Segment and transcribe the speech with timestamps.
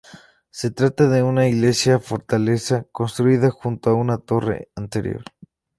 [0.49, 5.23] Se trata de una iglesia-fortaleza construida junto a una torre anterior.